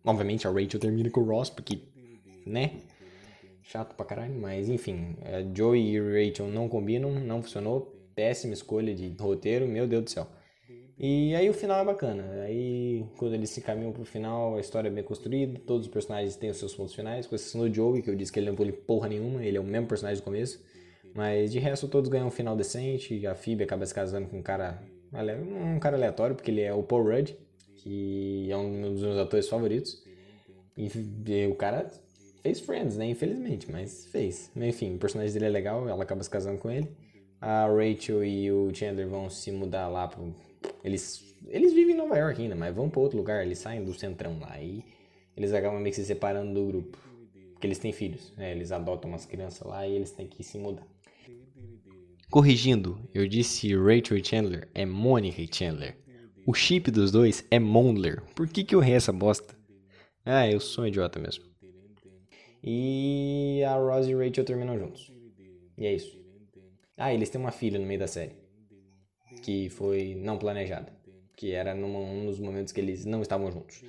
Obviamente 0.05 0.47
a 0.47 0.51
Rachel 0.51 0.79
termina 0.79 1.09
com 1.09 1.21
o 1.21 1.25
Ross, 1.25 1.49
porque, 1.49 1.79
né? 2.45 2.73
Chato 3.63 3.95
pra 3.95 4.05
caralho, 4.05 4.33
mas 4.35 4.69
enfim, 4.69 5.15
é, 5.21 5.45
Joey 5.55 5.95
e 5.95 5.99
Rachel 5.99 6.47
não 6.47 6.67
combinam, 6.67 7.11
não 7.11 7.41
funcionou, 7.41 7.95
péssima 8.15 8.53
escolha 8.53 8.93
de 8.93 9.15
roteiro, 9.19 9.67
meu 9.67 9.87
Deus 9.87 10.03
do 10.03 10.09
céu. 10.09 10.27
E 10.97 11.33
aí 11.33 11.49
o 11.49 11.53
final 11.53 11.81
é 11.81 11.85
bacana, 11.85 12.23
aí 12.43 13.03
quando 13.17 13.33
eles 13.33 13.49
se 13.49 13.61
caminham 13.61 13.91
pro 13.91 14.05
final, 14.05 14.55
a 14.55 14.59
história 14.59 14.87
é 14.87 14.91
bem 14.91 15.03
construída, 15.03 15.59
todos 15.65 15.87
os 15.87 15.91
personagens 15.91 16.35
têm 16.35 16.51
os 16.51 16.57
seus 16.57 16.75
pontos 16.75 16.93
finais, 16.93 17.25
com 17.25 17.33
exceção 17.33 17.61
do 17.61 17.73
Joey, 17.73 18.03
que 18.03 18.09
eu 18.09 18.15
disse 18.15 18.31
que 18.31 18.39
ele 18.39 18.49
não 18.49 18.55
pôde 18.55 18.71
porra 18.71 19.09
nenhuma, 19.09 19.43
ele 19.43 19.57
é 19.57 19.59
o 19.59 19.63
mesmo 19.63 19.87
personagem 19.87 20.21
do 20.21 20.23
começo, 20.23 20.63
mas 21.15 21.51
de 21.51 21.57
resto 21.57 21.87
todos 21.87 22.07
ganham 22.09 22.27
um 22.27 22.31
final 22.31 22.55
decente, 22.55 23.25
a 23.25 23.33
Phoebe 23.33 23.63
acaba 23.63 23.83
se 23.85 23.93
casando 23.93 24.27
com 24.27 24.37
um 24.37 24.43
cara, 24.43 24.79
um 25.73 25.79
cara 25.79 25.97
aleatório, 25.97 26.35
porque 26.35 26.51
ele 26.51 26.61
é 26.61 26.73
o 26.73 26.83
Paul 26.83 27.03
Rudd, 27.03 27.35
que 27.77 28.51
é 28.51 28.57
um 28.57 28.93
dos 28.93 29.01
meus 29.01 29.17
atores 29.17 29.49
favoritos, 29.49 30.03
e 30.77 31.47
o 31.47 31.55
cara 31.55 31.89
fez 32.41 32.59
Friends, 32.59 32.97
né? 32.97 33.05
Infelizmente, 33.09 33.71
mas 33.71 34.05
fez. 34.07 34.51
Enfim, 34.55 34.95
o 34.95 34.97
personagem 34.97 35.33
dele 35.33 35.45
é 35.45 35.49
legal, 35.49 35.87
ela 35.87 36.03
acaba 36.03 36.23
se 36.23 36.29
casando 36.29 36.57
com 36.59 36.69
ele. 36.69 36.89
A 37.39 37.67
Rachel 37.67 38.23
e 38.23 38.51
o 38.51 38.73
Chandler 38.73 39.07
vão 39.07 39.29
se 39.29 39.51
mudar 39.51 39.87
lá 39.87 40.07
pro. 40.07 40.35
Eles, 40.83 41.35
eles 41.47 41.73
vivem 41.73 41.95
em 41.95 41.97
Nova 41.97 42.17
York 42.17 42.41
ainda, 42.41 42.55
mas 42.55 42.75
vão 42.75 42.89
para 42.89 42.99
outro 42.99 43.17
lugar, 43.17 43.43
eles 43.43 43.57
saem 43.57 43.83
do 43.83 43.93
centrão 43.93 44.39
lá 44.39 44.61
e 44.61 44.83
eles 45.35 45.53
acabam 45.53 45.79
meio 45.79 45.93
que 45.93 45.99
se 46.01 46.05
separando 46.05 46.53
do 46.53 46.67
grupo. 46.67 46.97
Porque 47.53 47.67
eles 47.67 47.79
têm 47.79 47.91
filhos, 47.91 48.33
né? 48.37 48.51
Eles 48.51 48.71
adotam 48.71 49.09
umas 49.09 49.25
crianças 49.25 49.67
lá 49.67 49.87
e 49.87 49.93
eles 49.93 50.11
têm 50.11 50.27
que 50.27 50.43
se 50.43 50.57
mudar. 50.57 50.85
Corrigindo, 52.29 52.97
eu 53.13 53.27
disse 53.27 53.75
Rachel 53.75 54.17
e 54.17 54.23
Chandler, 54.23 54.69
é 54.73 54.85
Monica 54.85 55.41
e 55.41 55.49
Chandler. 55.51 55.97
O 56.45 56.53
chip 56.53 56.89
dos 56.89 57.11
dois 57.11 57.45
é 57.51 57.59
Mondler. 57.59 58.23
Por 58.35 58.47
que, 58.47 58.63
que 58.63 58.73
eu 58.73 58.81
errei 58.81 58.95
essa 58.95 59.11
bosta? 59.11 59.55
Ah, 60.25 60.49
eu 60.49 60.59
sou 60.59 60.83
um 60.83 60.87
idiota 60.87 61.19
mesmo. 61.19 61.50
E 62.63 63.63
a 63.63 63.75
Rose 63.75 64.11
e 64.11 64.15
Rachel 64.15 64.45
terminam 64.45 64.77
juntos. 64.77 65.11
E 65.77 65.85
é 65.85 65.93
isso. 65.93 66.19
Ah, 66.97 67.13
eles 67.13 67.29
têm 67.29 67.41
uma 67.41 67.51
filha 67.51 67.79
no 67.79 67.85
meio 67.85 67.99
da 67.99 68.07
série. 68.07 68.35
Que 69.41 69.69
foi 69.69 70.15
não 70.15 70.37
planejada. 70.37 70.93
Que 71.35 71.53
era 71.53 71.73
num 71.73 71.95
um 71.95 72.25
dos 72.25 72.39
momentos 72.39 72.71
que 72.71 72.79
eles 72.79 73.05
não 73.05 73.21
estavam 73.21 73.51
juntos. 73.51 73.83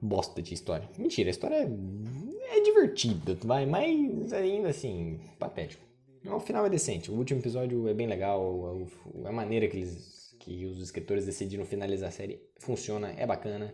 Bosta 0.00 0.40
de 0.40 0.54
história. 0.54 0.88
Mentira, 0.98 1.28
a 1.28 1.32
história 1.32 1.56
é, 1.56 2.56
é 2.56 2.60
divertida, 2.62 3.36
vai, 3.44 3.66
mas 3.66 4.32
ainda 4.32 4.70
assim, 4.70 5.20
patético. 5.38 5.84
O 6.24 6.40
final 6.40 6.64
é 6.66 6.70
decente. 6.70 7.10
O 7.10 7.14
último 7.14 7.40
episódio 7.40 7.86
é 7.88 7.94
bem 7.94 8.06
legal. 8.06 8.88
A, 9.24 9.28
a 9.28 9.32
maneira 9.32 9.68
que 9.68 9.76
eles 9.76 10.22
que 10.42 10.66
os 10.66 10.80
escritores 10.80 11.24
decidiram 11.24 11.64
finalizar 11.64 12.08
a 12.08 12.12
série 12.12 12.42
funciona, 12.58 13.14
é 13.16 13.24
bacana. 13.24 13.72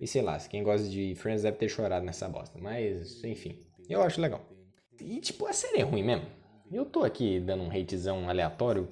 E 0.00 0.06
sei 0.06 0.22
lá, 0.22 0.38
quem 0.38 0.62
gosta 0.62 0.88
de 0.88 1.14
Friends 1.14 1.42
deve 1.42 1.58
ter 1.58 1.68
chorado 1.68 2.06
nessa 2.06 2.26
bosta. 2.26 2.58
Mas, 2.58 3.22
enfim, 3.22 3.58
eu 3.88 4.00
acho 4.02 4.20
legal. 4.20 4.40
E 4.98 5.20
tipo, 5.20 5.46
a 5.46 5.52
série 5.52 5.80
é 5.80 5.82
ruim 5.82 6.02
mesmo. 6.02 6.24
Eu 6.72 6.86
tô 6.86 7.04
aqui 7.04 7.38
dando 7.38 7.64
um 7.64 7.70
hatezão 7.70 8.28
aleatório, 8.28 8.88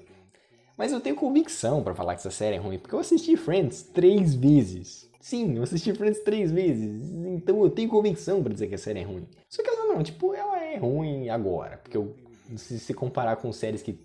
mas 0.76 0.92
eu 0.92 1.00
tenho 1.00 1.16
convicção 1.16 1.82
pra 1.82 1.94
falar 1.94 2.14
que 2.14 2.20
essa 2.20 2.30
série 2.30 2.56
é 2.56 2.58
ruim, 2.58 2.78
porque 2.78 2.94
eu 2.94 2.98
assisti 2.98 3.36
Friends 3.36 3.82
três 3.82 4.34
vezes. 4.34 5.08
Sim, 5.20 5.56
eu 5.56 5.62
assisti 5.62 5.92
Friends 5.94 6.20
três 6.20 6.50
vezes, 6.50 7.10
então 7.10 7.62
eu 7.62 7.70
tenho 7.70 7.88
convicção 7.88 8.42
pra 8.42 8.52
dizer 8.52 8.66
que 8.66 8.74
a 8.74 8.78
série 8.78 9.00
é 9.00 9.04
ruim. 9.04 9.26
Só 9.48 9.62
que 9.62 9.68
ela 9.68 9.94
não, 9.94 10.02
tipo, 10.02 10.34
ela 10.34 10.62
é 10.62 10.76
ruim 10.76 11.28
agora, 11.28 11.78
porque 11.78 11.96
eu, 11.96 12.14
se 12.56 12.78
se 12.78 12.94
comparar 12.94 13.36
com 13.36 13.52
séries 13.52 13.82
que 13.82 13.98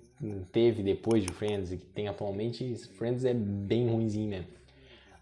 teve 0.51 0.83
depois 0.83 1.24
de 1.24 1.33
Friends 1.33 1.72
e 1.72 1.77
que 1.77 1.86
tem 1.86 2.07
atualmente, 2.07 2.75
Friends 2.98 3.25
é 3.25 3.33
bem 3.33 3.89
ruimzinho 3.89 4.29
mesmo. 4.29 4.48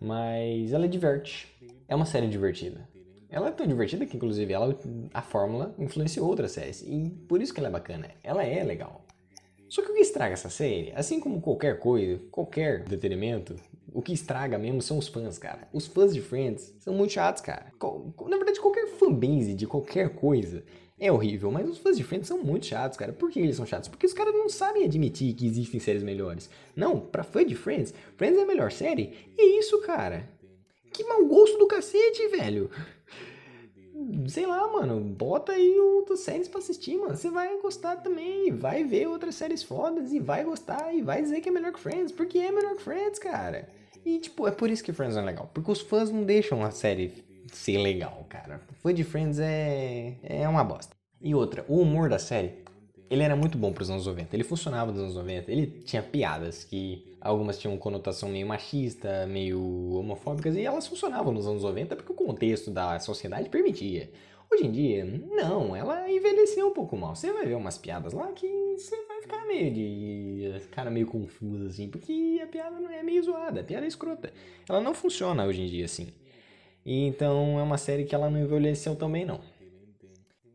Mas 0.02 0.74
ela 0.74 0.88
diverte. 0.88 1.48
É 1.88 1.96
uma 1.96 2.06
série 2.06 2.28
divertida. 2.28 2.90
Ela 3.30 3.50
é 3.50 3.52
tão 3.52 3.68
divertida 3.68 4.06
que, 4.06 4.18
inclusive, 4.18 4.52
ela, 4.52 4.78
a 5.14 5.22
fórmula 5.22 5.76
influenciou 5.78 6.28
outras 6.28 6.52
séries. 6.52 6.82
E 6.82 7.10
por 7.30 7.42
isso 7.42 7.54
que 7.54 7.60
ela 7.60 7.70
é 7.70 7.72
bacana. 7.72 8.10
Ela 8.24 8.44
é 8.44 8.64
legal. 8.64 9.06
Só 9.70 9.82
que 9.82 9.90
o 9.90 9.94
que 9.94 10.02
estraga 10.02 10.34
essa 10.34 10.50
série, 10.50 10.92
assim 10.96 11.20
como 11.20 11.40
qualquer 11.40 11.80
coisa, 11.80 12.20
qualquer 12.30 12.82
entretenimento, 12.82 13.56
o 13.94 14.02
que 14.02 14.12
estraga 14.12 14.58
mesmo 14.58 14.82
são 14.82 14.98
os 14.98 15.08
fãs, 15.08 15.38
cara. 15.38 15.68
Os 15.72 15.88
fãs 15.88 16.14
de 16.14 16.20
Friends 16.20 16.76
são 16.80 16.94
muito 16.94 17.14
chatos, 17.14 17.42
cara. 17.42 17.72
Na 18.28 18.36
verdade, 18.36 18.60
qualquer 18.60 18.88
fanbase 18.88 19.54
de 19.54 19.66
qualquer 19.66 20.10
coisa 20.10 20.64
é 21.02 21.12
horrível, 21.12 21.52
mas 21.52 21.68
os 21.68 21.80
fãs 21.80 21.98
de 21.98 22.04
Friends 22.04 22.28
são 22.28 22.38
muito 22.38 22.68
chatos, 22.68 22.96
cara. 22.96 23.12
Por 23.12 23.32
que 23.32 23.40
eles 23.40 23.56
são 23.56 23.66
chatos? 23.66 23.90
Porque 23.90 24.06
os 24.06 24.14
caras 24.14 24.36
não 24.36 24.48
sabem 24.48 24.86
admitir 24.86 25.34
que 25.34 25.48
existem 25.48 25.80
séries 25.80 26.04
melhores. 26.04 26.48
Não, 26.76 27.00
pra 27.00 27.24
fã 27.24 27.44
de 27.44 27.56
Friends, 27.56 27.92
Friends 28.16 28.38
é 28.38 28.44
a 28.44 28.46
melhor 28.46 28.72
série. 28.72 29.34
E 29.36 29.42
é 29.42 29.60
isso, 29.60 29.82
cara. 29.82 30.30
Que 30.94 31.04
mau 31.04 31.26
gosto 31.26 31.58
do 31.58 31.66
cacete, 31.66 32.28
velho. 32.28 32.70
Sei 34.28 34.46
lá, 34.46 34.68
mano, 34.72 35.00
bota 35.00 35.54
aí 35.54 35.80
outras 35.80 36.20
séries 36.20 36.48
pra 36.48 36.60
assistir, 36.60 36.96
mano. 36.98 37.18
Você 37.18 37.32
vai 37.32 37.60
gostar 37.60 37.96
também, 37.96 38.52
vai 38.52 38.84
ver 38.84 39.08
outras 39.08 39.34
séries 39.34 39.64
fodas 39.64 40.14
e 40.14 40.20
vai 40.20 40.44
gostar 40.44 40.94
e 40.94 41.02
vai 41.02 41.20
dizer 41.24 41.42
que 41.42 41.50
é 41.50 41.52
melhor 41.52 41.74
que 41.74 41.80
Friends, 41.80 42.12
porque 42.12 42.38
é 42.38 42.52
melhor 42.52 42.76
que 42.76 42.84
Friends, 42.84 43.18
cara. 43.18 43.68
E 44.06 44.20
tipo, 44.20 44.48
é 44.48 44.52
por 44.52 44.70
isso 44.70 44.84
que 44.84 44.94
Friends 44.94 45.18
é 45.18 45.22
legal, 45.22 45.50
porque 45.52 45.72
os 45.72 45.82
fãs 45.82 46.12
não 46.12 46.24
deixam 46.24 46.64
a 46.64 46.70
série 46.70 47.31
ser 47.52 47.78
legal, 47.78 48.26
cara. 48.30 48.62
Fã 48.82 48.94
de 48.94 49.04
Friends 49.04 49.40
é 49.40 50.16
é 50.24 50.48
uma 50.48 50.64
bosta. 50.64 50.96
E 51.22 51.36
outra, 51.36 51.64
o 51.68 51.80
humor 51.80 52.10
da 52.10 52.18
série, 52.18 52.64
ele 53.10 53.24
era 53.24 53.36
muito 53.36 53.58
bom 53.58 53.72
pros 53.72 53.90
anos 53.90 54.08
90. 54.08 54.36
Ele 54.36 54.44
funcionava 54.44 54.92
nos 54.92 55.02
anos 55.02 55.16
90. 55.16 55.52
Ele 55.52 55.68
tinha 55.68 56.02
piadas 56.02 56.64
que 56.64 57.16
algumas 57.20 57.60
tinham 57.60 57.78
conotação 57.78 58.30
meio 58.30 58.48
machista, 58.48 59.28
meio 59.28 59.62
homofóbicas, 59.94 60.56
e 60.56 60.62
elas 60.62 60.88
funcionavam 60.88 61.34
nos 61.34 61.46
anos 61.46 61.64
90 61.64 61.96
porque 61.96 62.12
o 62.12 62.16
contexto 62.16 62.72
da 62.72 63.00
sociedade 63.00 63.50
permitia. 63.50 64.10
Hoje 64.50 64.66
em 64.66 64.72
dia, 64.72 65.06
não, 65.06 65.74
ela 65.76 66.12
envelheceu 66.12 66.68
um 66.68 66.74
pouco 66.74 66.98
mal. 66.98 67.16
Você 67.16 67.32
vai 67.32 67.46
ver 67.46 67.56
umas 67.56 67.78
piadas 67.78 68.12
lá 68.12 68.28
que 68.34 68.48
você 68.78 68.96
vai 69.06 69.22
ficar 69.22 69.46
meio 69.46 69.74
de. 69.74 70.68
cara 70.72 70.90
meio 70.90 71.08
confuso, 71.08 71.68
assim, 71.68 71.88
porque 71.88 72.40
a 72.44 72.48
piada 72.48 72.80
não 72.80 72.90
é 72.90 73.02
meio 73.04 73.24
zoada, 73.24 73.62
a 73.62 73.64
piada 73.64 73.86
é 73.86 73.88
escrota. 73.88 74.34
Ela 74.68 74.82
não 74.82 74.94
funciona 74.94 75.46
hoje 75.46 75.62
em 75.62 75.68
dia 75.68 75.86
assim. 75.86 76.12
Então 76.86 77.60
é 77.60 77.64
uma 77.64 77.78
série 77.78 78.06
que 78.06 78.16
ela 78.16 78.30
não 78.30 78.40
envelheceu 78.40 78.96
também, 78.96 79.26
não. 79.26 79.40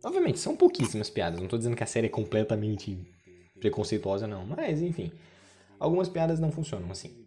Obviamente, 0.04 0.38
são 0.38 0.56
pouquíssimas 0.56 1.11
piadas. 1.11 1.40
Não 1.40 1.49
tô 1.49 1.56
dizendo 1.56 1.76
que 1.76 1.83
a 1.83 1.87
série 1.87 2.06
é 2.06 2.11
completamente 2.11 2.99
preconceituosa, 3.59 4.26
não. 4.26 4.47
Mas, 4.47 4.80
enfim. 4.80 5.11
Algumas 5.78 6.09
piadas 6.09 6.40
não 6.40 6.50
funcionam 6.50 6.90
assim. 6.90 7.26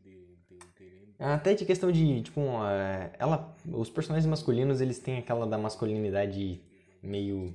Até 1.20 1.54
de 1.54 1.66
questão 1.66 1.92
de, 1.92 2.22
tipo, 2.22 2.40
eh, 2.40 3.12
ela, 3.20 3.54
os 3.74 3.90
personagens 3.90 4.26
masculinos, 4.26 4.80
eles 4.80 5.00
têm 5.00 5.18
aquela 5.18 5.46
da 5.46 5.58
masculinidade 5.58 6.62
meio 7.04 7.54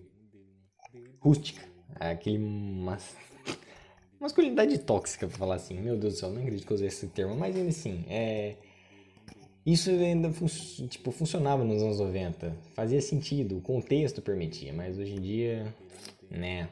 rústica. 1.19 1.67
Aquele 1.99 2.39
mas... 2.39 3.17
masculinidade 4.21 4.79
tóxica, 4.79 5.27
pra 5.27 5.39
falar 5.39 5.55
assim. 5.55 5.81
Meu 5.81 5.97
Deus 5.97 6.15
do 6.15 6.21
céu, 6.21 6.31
não 6.31 6.43
acredito 6.43 6.67
que 6.67 6.73
eu 6.73 6.75
usei 6.75 6.89
esse 6.89 7.07
termo, 7.09 7.35
mas 7.35 7.57
ainda 7.57 7.71
assim, 7.71 8.05
é... 8.09 8.57
Isso 9.67 9.89
ainda 9.89 10.31
fun 10.31 10.47
tipo, 10.89 11.11
funcionava 11.11 11.65
nos 11.65 11.83
anos 11.83 11.99
90. 11.99 12.55
Fazia 12.75 13.01
sentido, 13.01 13.57
o 13.57 13.63
contexto 13.63 14.21
permitia, 14.21 14.73
mas 14.73 14.99
hoje 14.99 15.15
em 15.15 15.21
dia, 15.21 15.75
né, 16.31 16.69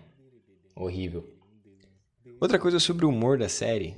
horrível. 0.76 1.26
Outra 2.38 2.58
coisa 2.58 2.78
sobre 2.78 3.06
o 3.06 3.08
humor 3.08 3.38
da 3.38 3.48
série 3.48 3.96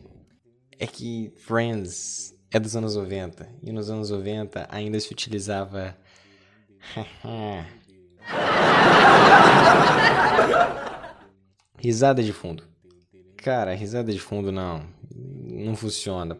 é 0.78 0.86
que 0.86 1.32
Friends 1.36 2.34
é 2.52 2.60
dos 2.60 2.76
anos 2.76 2.94
90 2.94 3.48
e 3.62 3.72
nos 3.72 3.90
anos 3.90 4.10
90 4.10 4.68
ainda 4.70 5.00
se 5.00 5.10
utilizava 5.12 5.96
risada 11.78 12.22
de 12.22 12.32
fundo. 12.32 12.62
Cara, 13.36 13.74
risada 13.74 14.12
de 14.12 14.20
fundo 14.20 14.52
não, 14.52 14.86
não 15.12 15.74
funciona. 15.74 16.38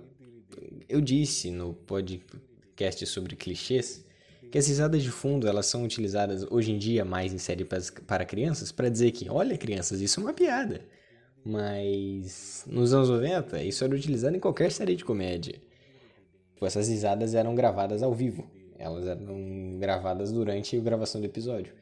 Eu 0.94 1.00
disse 1.00 1.50
no 1.50 1.74
podcast 1.74 3.04
sobre 3.06 3.34
clichês 3.34 4.04
que 4.52 4.56
as 4.56 4.68
risadas 4.68 5.02
de 5.02 5.10
fundo 5.10 5.48
elas 5.48 5.66
são 5.66 5.82
utilizadas 5.82 6.44
hoje 6.48 6.70
em 6.70 6.78
dia 6.78 7.04
mais 7.04 7.34
em 7.34 7.38
série 7.38 7.64
pas- 7.64 7.90
para 7.90 8.24
crianças 8.24 8.70
para 8.70 8.88
dizer 8.88 9.10
que, 9.10 9.28
olha 9.28 9.58
crianças, 9.58 10.00
isso 10.00 10.20
é 10.20 10.22
uma 10.22 10.32
piada. 10.32 10.82
Mas 11.44 12.64
nos 12.68 12.94
anos 12.94 13.08
90 13.08 13.60
isso 13.64 13.82
era 13.82 13.92
utilizado 13.92 14.36
em 14.36 14.38
qualquer 14.38 14.70
série 14.70 14.94
de 14.94 15.04
comédia. 15.04 15.54
Tipo, 16.52 16.64
essas 16.64 16.86
risadas 16.86 17.34
eram 17.34 17.56
gravadas 17.56 18.00
ao 18.00 18.14
vivo. 18.14 18.48
Elas 18.78 19.04
eram 19.04 19.76
gravadas 19.80 20.30
durante 20.30 20.76
a 20.76 20.80
gravação 20.80 21.20
do 21.20 21.26
episódio, 21.26 21.74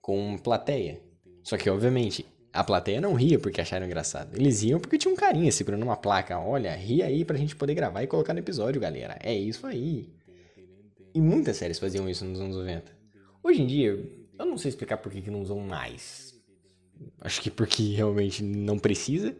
com 0.00 0.38
plateia. 0.38 1.00
Só 1.42 1.56
que, 1.56 1.68
obviamente, 1.68 2.24
a 2.52 2.64
plateia 2.64 3.00
não 3.00 3.14
ria 3.14 3.38
porque 3.38 3.60
acharam 3.60 3.86
engraçado. 3.86 4.36
Eles 4.36 4.62
riam 4.62 4.80
porque 4.80 4.98
tinha 4.98 5.12
um 5.12 5.16
carinha 5.16 5.52
segurando 5.52 5.82
uma 5.82 5.96
placa. 5.96 6.38
Olha, 6.38 6.74
ria 6.74 7.06
aí 7.06 7.24
pra 7.24 7.38
gente 7.38 7.54
poder 7.54 7.74
gravar 7.74 8.02
e 8.02 8.08
colocar 8.08 8.32
no 8.32 8.40
episódio, 8.40 8.80
galera. 8.80 9.16
É 9.22 9.32
isso 9.32 9.66
aí. 9.66 10.08
E 11.14 11.20
muitas 11.20 11.56
séries 11.56 11.78
faziam 11.78 12.08
isso 12.08 12.24
nos 12.24 12.40
anos 12.40 12.56
90. 12.56 12.92
Hoje 13.42 13.62
em 13.62 13.66
dia, 13.66 13.90
eu 14.38 14.46
não 14.46 14.58
sei 14.58 14.68
explicar 14.68 14.96
por 14.96 15.12
que, 15.12 15.22
que 15.22 15.30
não 15.30 15.42
usam 15.42 15.58
mais. 15.60 16.34
Acho 17.20 17.40
que 17.40 17.50
porque 17.50 17.94
realmente 17.94 18.42
não 18.42 18.78
precisa. 18.78 19.34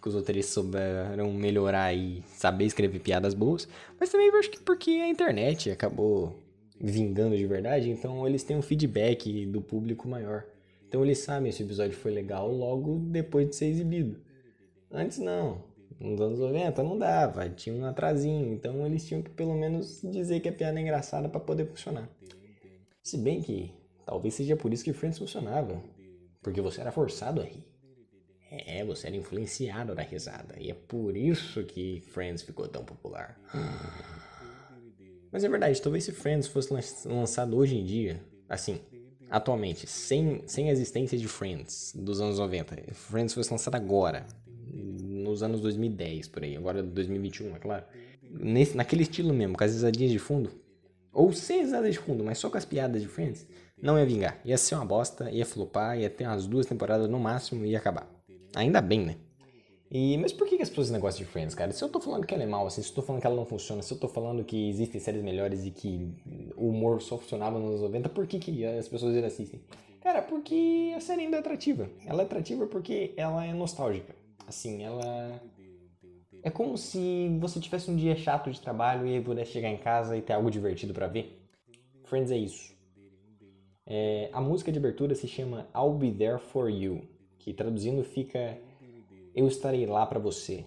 Que 0.00 0.08
os 0.08 0.14
roteiristas 0.14 0.54
souberam 0.54 1.32
melhorar 1.32 1.92
e 1.94 2.22
saber 2.26 2.64
escrever 2.64 3.00
piadas 3.00 3.34
boas. 3.34 3.68
Mas 3.98 4.10
também 4.10 4.30
acho 4.30 4.50
que 4.50 4.60
porque 4.60 4.90
a 4.90 5.08
internet 5.08 5.70
acabou 5.70 6.42
vingando 6.80 7.36
de 7.36 7.46
verdade. 7.46 7.88
Então 7.90 8.26
eles 8.26 8.42
têm 8.42 8.56
um 8.56 8.62
feedback 8.62 9.46
do 9.46 9.60
público 9.60 10.08
maior. 10.08 10.44
Então 10.88 11.04
eles 11.04 11.18
sabem 11.18 11.52
se 11.52 11.62
o 11.62 11.66
episódio 11.66 11.96
foi 11.96 12.10
legal 12.10 12.50
logo 12.50 12.98
depois 13.10 13.48
de 13.48 13.56
ser 13.56 13.66
exibido. 13.66 14.18
Antes 14.90 15.18
não. 15.18 15.62
Nos 16.00 16.20
anos 16.20 16.38
90 16.38 16.82
não 16.82 16.96
dava, 16.98 17.48
tinha 17.50 17.74
um 17.74 17.84
atrasinho, 17.84 18.52
então 18.52 18.86
eles 18.86 19.04
tinham 19.06 19.20
que 19.20 19.30
pelo 19.30 19.54
menos 19.54 20.00
dizer 20.02 20.40
que 20.40 20.48
a 20.48 20.52
piada 20.52 20.78
é 20.78 20.82
engraçada 20.82 21.28
para 21.28 21.40
poder 21.40 21.66
funcionar. 21.66 22.08
Se 23.02 23.18
bem 23.18 23.42
que 23.42 23.72
talvez 24.06 24.34
seja 24.34 24.56
por 24.56 24.72
isso 24.72 24.84
que 24.84 24.92
Friends 24.92 25.18
funcionava, 25.18 25.82
porque 26.40 26.60
você 26.60 26.80
era 26.80 26.92
forçado 26.92 27.40
a 27.40 27.44
rir. 27.44 27.66
É, 28.50 28.82
você 28.84 29.08
era 29.08 29.16
influenciado 29.16 29.94
na 29.94 30.02
risada, 30.02 30.54
e 30.58 30.70
é 30.70 30.74
por 30.74 31.16
isso 31.16 31.64
que 31.64 32.00
Friends 32.12 32.42
ficou 32.42 32.66
tão 32.68 32.82
popular. 32.84 33.38
Mas 35.30 35.44
é 35.44 35.48
verdade, 35.48 35.82
talvez 35.82 36.04
se 36.04 36.12
Friends 36.12 36.46
fosse 36.46 36.72
lan- 36.72 36.80
lançado 37.14 37.56
hoje 37.56 37.76
em 37.76 37.84
dia, 37.84 38.22
assim, 38.48 38.80
atualmente, 39.30 39.86
sem, 39.86 40.42
sem 40.46 40.68
a 40.68 40.72
existência 40.72 41.18
de 41.18 41.28
Friends 41.28 41.92
dos 41.96 42.20
anos 42.20 42.38
90, 42.38 42.94
Friends 42.94 43.34
fosse 43.34 43.50
lançado 43.50 43.74
agora, 43.74 44.26
nos 44.72 45.42
anos 45.42 45.60
2010, 45.60 46.28
por 46.28 46.42
aí, 46.42 46.56
agora 46.56 46.82
2021, 46.82 47.56
é 47.56 47.58
claro. 47.58 47.84
Nesse, 48.30 48.76
naquele 48.76 49.02
estilo 49.02 49.32
mesmo, 49.32 49.56
com 49.56 49.64
as 49.64 49.72
risadinhas 49.72 50.12
de 50.12 50.18
fundo, 50.18 50.50
ou 51.12 51.32
sem 51.32 51.60
risadas 51.60 51.92
de 51.92 51.98
fundo, 51.98 52.22
mas 52.22 52.38
só 52.38 52.50
com 52.50 52.58
as 52.58 52.64
piadas 52.64 53.02
de 53.02 53.08
Friends, 53.08 53.46
não 53.80 53.98
ia 53.98 54.04
vingar. 54.04 54.40
Ia 54.44 54.58
ser 54.58 54.74
uma 54.74 54.84
bosta, 54.84 55.30
ia 55.30 55.46
flopar, 55.46 55.98
ia 55.98 56.10
ter 56.10 56.24
umas 56.24 56.46
duas 56.46 56.66
temporadas 56.66 57.08
no 57.08 57.18
máximo 57.18 57.64
e 57.64 57.70
ia 57.70 57.78
acabar. 57.78 58.08
Ainda 58.54 58.80
bem, 58.80 59.04
né? 59.04 59.16
E, 59.90 60.18
mas 60.18 60.32
por 60.32 60.46
que, 60.46 60.60
as 60.60 60.68
pessoas 60.68 60.90
negócio 60.90 61.24
de 61.24 61.30
Friends, 61.30 61.54
cara? 61.54 61.72
Se 61.72 61.82
eu 61.82 61.88
tô 61.88 61.98
falando 61.98 62.26
que 62.26 62.34
ela 62.34 62.42
é 62.42 62.46
mal, 62.46 62.66
assim, 62.66 62.82
se 62.82 62.90
eu 62.90 62.94
tô 62.94 63.02
falando 63.02 63.22
que 63.22 63.26
ela 63.26 63.36
não 63.36 63.46
funciona, 63.46 63.80
se 63.80 63.92
eu 63.92 63.98
tô 63.98 64.06
falando 64.06 64.44
que 64.44 64.68
existem 64.68 65.00
séries 65.00 65.22
melhores 65.22 65.64
e 65.64 65.70
que 65.70 66.12
o 66.56 66.68
humor 66.68 67.00
só 67.00 67.16
funcionava 67.16 67.58
nos 67.58 67.70
anos 67.70 67.80
90, 67.82 68.08
por 68.10 68.26
que, 68.26 68.38
que 68.38 68.66
as 68.66 68.86
pessoas 68.86 69.14
ainda 69.14 69.28
assistem? 69.28 69.60
Cara, 70.00 70.20
porque 70.22 70.92
a 70.94 71.00
série 71.00 71.22
ainda 71.22 71.36
é 71.36 71.40
atrativa. 71.40 71.88
Ela 72.06 72.22
é 72.22 72.24
atrativa 72.24 72.66
porque 72.66 73.12
ela 73.16 73.44
é 73.44 73.52
nostálgica. 73.52 74.14
Assim, 74.46 74.82
ela. 74.82 75.40
É 76.42 76.50
como 76.50 76.78
se 76.78 77.36
você 77.40 77.58
tivesse 77.58 77.90
um 77.90 77.96
dia 77.96 78.16
chato 78.16 78.50
de 78.50 78.60
trabalho 78.60 79.06
e 79.06 79.20
pudesse 79.20 79.52
chegar 79.52 79.70
em 79.70 79.76
casa 79.76 80.16
e 80.16 80.22
ter 80.22 80.34
algo 80.34 80.50
divertido 80.50 80.94
pra 80.94 81.08
ver. 81.08 81.42
Friends 82.04 82.30
é 82.30 82.38
isso. 82.38 82.74
É, 83.86 84.30
a 84.32 84.40
música 84.40 84.70
de 84.70 84.78
abertura 84.78 85.14
se 85.14 85.26
chama 85.26 85.66
I'll 85.74 85.92
Be 85.92 86.12
There 86.12 86.38
For 86.38 86.70
You, 86.70 87.02
que 87.38 87.52
traduzindo 87.52 88.04
fica 88.04 88.56
Eu 89.34 89.46
estarei 89.46 89.86
lá 89.86 90.06
pra 90.06 90.18
você. 90.18 90.64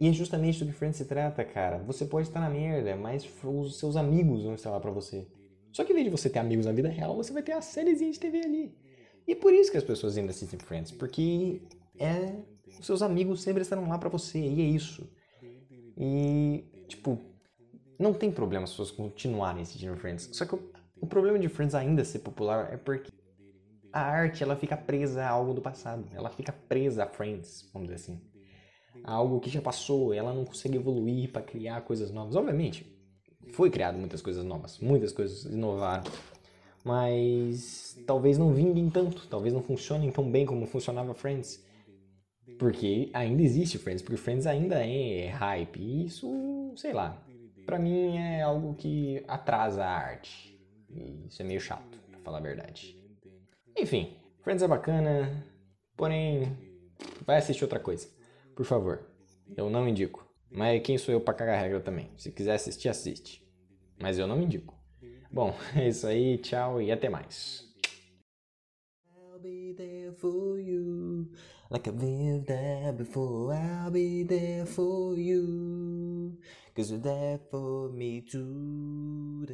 E 0.00 0.08
é 0.08 0.12
justamente 0.12 0.58
do 0.58 0.66
que 0.66 0.76
Friends 0.76 0.96
se 0.96 1.04
trata, 1.04 1.44
cara. 1.44 1.78
Você 1.78 2.04
pode 2.04 2.28
estar 2.28 2.40
na 2.40 2.50
merda, 2.50 2.96
mas 2.96 3.26
os 3.42 3.78
seus 3.78 3.96
amigos 3.96 4.42
vão 4.42 4.54
estar 4.54 4.70
lá 4.70 4.80
pra 4.80 4.90
você. 4.90 5.26
Só 5.72 5.84
que 5.84 5.92
em 5.92 5.94
vez 5.94 6.04
de 6.04 6.10
você 6.10 6.28
ter 6.28 6.38
amigos 6.38 6.66
na 6.66 6.72
vida 6.72 6.88
real, 6.88 7.16
você 7.16 7.32
vai 7.32 7.42
ter 7.42 7.52
a 7.52 7.60
sériezinha 7.60 8.12
de 8.12 8.18
TV 8.18 8.38
ali. 8.40 8.74
E 9.26 9.32
é 9.32 9.34
por 9.34 9.52
isso 9.52 9.70
que 9.70 9.76
as 9.76 9.84
pessoas 9.84 10.16
ainda 10.16 10.30
assistem 10.30 10.58
Friends, 10.58 10.92
porque 10.92 11.62
é 11.98 12.34
os 12.78 12.86
seus 12.86 13.02
amigos 13.02 13.42
sempre 13.42 13.62
estarão 13.62 13.88
lá 13.88 13.98
pra 13.98 14.08
você, 14.08 14.38
e 14.38 14.60
é 14.60 14.64
isso. 14.64 15.08
E, 15.96 16.64
tipo, 16.88 17.18
não 17.98 18.12
tem 18.12 18.30
problema 18.30 18.64
as 18.64 18.70
pessoas 18.70 18.90
continuarem 18.90 19.62
assistindo 19.62 19.96
Friends. 19.96 20.28
Só 20.32 20.44
que 20.44 20.54
o, 20.54 20.70
o 21.00 21.06
problema 21.06 21.38
de 21.38 21.48
Friends 21.48 21.74
ainda 21.74 22.04
ser 22.04 22.20
popular 22.20 22.72
é 22.72 22.76
porque 22.76 23.10
a 23.94 24.00
arte 24.00 24.42
ela 24.42 24.56
fica 24.56 24.76
presa 24.76 25.22
a 25.22 25.30
algo 25.30 25.54
do 25.54 25.62
passado. 25.62 26.04
Ela 26.12 26.28
fica 26.28 26.52
presa 26.52 27.04
a 27.04 27.06
Friends, 27.06 27.70
vamos 27.72 27.88
dizer 27.88 28.02
assim. 28.02 28.20
A 29.04 29.12
algo 29.12 29.38
que 29.38 29.48
já 29.48 29.62
passou, 29.62 30.12
ela 30.12 30.34
não 30.34 30.44
consegue 30.44 30.76
evoluir 30.76 31.30
para 31.30 31.42
criar 31.42 31.80
coisas 31.82 32.10
novas. 32.10 32.34
Obviamente, 32.34 32.84
foi 33.52 33.70
criado 33.70 33.96
muitas 33.96 34.20
coisas 34.20 34.44
novas, 34.44 34.80
muitas 34.80 35.12
coisas 35.12 35.44
inovaram. 35.44 36.10
Mas 36.84 37.96
talvez 38.04 38.36
não 38.36 38.52
vinguem 38.52 38.90
tanto, 38.90 39.28
talvez 39.28 39.54
não 39.54 39.62
funcionem 39.62 40.10
tão 40.10 40.28
bem 40.28 40.44
como 40.44 40.66
funcionava 40.66 41.14
Friends. 41.14 41.64
Porque 42.58 43.10
ainda 43.14 43.42
existe 43.42 43.78
Friends, 43.78 44.02
porque 44.02 44.16
Friends 44.16 44.44
ainda 44.44 44.84
é 44.84 45.28
hype. 45.28 45.80
E 45.80 46.06
isso, 46.06 46.72
sei 46.76 46.92
lá, 46.92 47.24
pra 47.64 47.78
mim 47.78 48.16
é 48.16 48.42
algo 48.42 48.74
que 48.74 49.22
atrasa 49.28 49.84
a 49.84 49.96
arte. 49.96 50.58
E 50.90 51.26
isso 51.28 51.40
é 51.40 51.44
meio 51.44 51.60
chato, 51.60 51.96
pra 52.10 52.18
falar 52.18 52.38
a 52.38 52.42
verdade. 52.42 53.03
Enfim, 53.76 54.16
Friends 54.42 54.62
é 54.62 54.68
bacana, 54.68 55.44
porém, 55.96 56.56
vai 57.26 57.38
assistir 57.38 57.64
outra 57.64 57.80
coisa. 57.80 58.08
Por 58.54 58.64
favor. 58.64 59.04
Eu 59.56 59.68
não 59.68 59.88
indico. 59.88 60.24
Mas 60.50 60.82
quem 60.82 60.96
sou 60.96 61.12
eu 61.12 61.20
pra 61.20 61.34
cagar 61.34 61.60
regra 61.60 61.80
também? 61.80 62.10
Se 62.16 62.30
quiser 62.30 62.54
assistir, 62.54 62.88
assiste. 62.88 63.42
Mas 64.00 64.18
eu 64.18 64.26
não 64.26 64.40
indico. 64.40 64.78
Bom, 65.30 65.54
é 65.74 65.88
isso 65.88 66.06
aí, 66.06 66.38
tchau 66.38 66.80
e 66.80 66.92
até 66.92 67.08
mais. 67.08 67.64
Like 71.70 71.88
I've 71.88 72.44
there 72.46 72.92
before, 72.92 73.52
I'll 73.52 73.90
be 73.90 74.22
there 74.22 74.66
for 74.66 75.16
you. 75.18 76.38
Cause 76.76 76.90
you're 76.90 77.00
there 77.00 77.40
for 77.50 77.90
me 77.90 78.20
too. 78.20 79.46